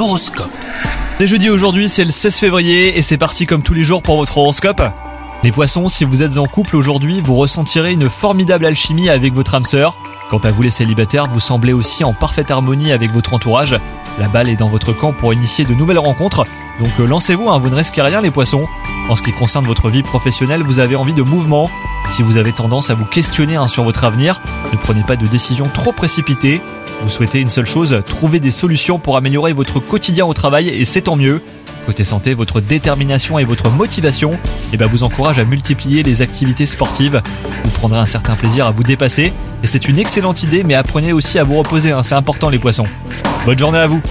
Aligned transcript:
L'horoscope. 0.00 0.50
C'est 1.18 1.26
jeudi 1.26 1.50
aujourd'hui, 1.50 1.86
c'est 1.90 2.06
le 2.06 2.10
16 2.10 2.38
février 2.38 2.96
et 2.96 3.02
c'est 3.02 3.18
parti 3.18 3.44
comme 3.44 3.62
tous 3.62 3.74
les 3.74 3.84
jours 3.84 4.00
pour 4.00 4.16
votre 4.16 4.38
horoscope. 4.38 4.80
Les 5.42 5.52
poissons, 5.52 5.88
si 5.88 6.06
vous 6.06 6.22
êtes 6.22 6.38
en 6.38 6.46
couple 6.46 6.76
aujourd'hui, 6.76 7.20
vous 7.20 7.36
ressentirez 7.36 7.92
une 7.92 8.08
formidable 8.08 8.64
alchimie 8.64 9.10
avec 9.10 9.34
votre 9.34 9.54
âme 9.54 9.66
sœur. 9.66 9.98
Quant 10.30 10.38
à 10.38 10.52
vous 10.52 10.62
les 10.62 10.70
célibataires, 10.70 11.26
vous 11.26 11.38
semblez 11.38 11.74
aussi 11.74 12.02
en 12.02 12.14
parfaite 12.14 12.50
harmonie 12.50 12.92
avec 12.92 13.12
votre 13.12 13.34
entourage. 13.34 13.78
La 14.18 14.28
balle 14.28 14.48
est 14.48 14.56
dans 14.56 14.70
votre 14.70 14.94
camp 14.94 15.12
pour 15.12 15.34
initier 15.34 15.66
de 15.66 15.74
nouvelles 15.74 15.98
rencontres, 15.98 16.46
donc 16.82 16.92
euh, 16.98 17.06
lancez-vous, 17.06 17.50
hein, 17.50 17.58
vous 17.58 17.68
ne 17.68 17.76
risquez 17.76 18.00
rien 18.00 18.22
les 18.22 18.30
poissons. 18.30 18.66
En 19.10 19.16
ce 19.16 19.22
qui 19.22 19.32
concerne 19.32 19.66
votre 19.66 19.90
vie 19.90 20.02
professionnelle, 20.02 20.62
vous 20.62 20.78
avez 20.78 20.96
envie 20.96 21.12
de 21.12 21.22
mouvement. 21.22 21.68
Si 22.08 22.22
vous 22.22 22.38
avez 22.38 22.54
tendance 22.54 22.88
à 22.88 22.94
vous 22.94 23.04
questionner 23.04 23.56
hein, 23.56 23.68
sur 23.68 23.84
votre 23.84 24.04
avenir, 24.04 24.40
ne 24.72 24.78
prenez 24.78 25.02
pas 25.02 25.16
de 25.16 25.26
décisions 25.26 25.68
trop 25.74 25.92
précipitées. 25.92 26.62
Vous 27.02 27.08
souhaitez 27.08 27.40
une 27.40 27.48
seule 27.48 27.66
chose, 27.66 28.02
trouver 28.04 28.40
des 28.40 28.50
solutions 28.50 28.98
pour 28.98 29.16
améliorer 29.16 29.52
votre 29.52 29.80
quotidien 29.80 30.26
au 30.26 30.34
travail 30.34 30.68
et 30.68 30.84
c'est 30.84 31.02
tant 31.02 31.16
mieux. 31.16 31.40
Côté 31.86 32.04
santé, 32.04 32.34
votre 32.34 32.60
détermination 32.60 33.38
et 33.38 33.44
votre 33.44 33.70
motivation 33.70 34.38
eh 34.72 34.76
ben, 34.76 34.86
vous 34.86 35.02
encouragent 35.02 35.38
à 35.38 35.44
multiplier 35.44 36.02
les 36.02 36.20
activités 36.20 36.66
sportives. 36.66 37.22
Vous 37.64 37.70
prendrez 37.70 37.98
un 37.98 38.06
certain 38.06 38.34
plaisir 38.34 38.66
à 38.66 38.70
vous 38.70 38.82
dépasser 38.82 39.32
et 39.62 39.66
c'est 39.66 39.88
une 39.88 39.98
excellente 39.98 40.42
idée 40.42 40.62
mais 40.62 40.74
apprenez 40.74 41.12
aussi 41.12 41.38
à 41.38 41.44
vous 41.44 41.56
reposer, 41.56 41.90
hein, 41.90 42.02
c'est 42.02 42.14
important 42.14 42.50
les 42.50 42.58
poissons. 42.58 42.86
Bonne 43.46 43.58
journée 43.58 43.78
à 43.78 43.86
vous 43.86 44.02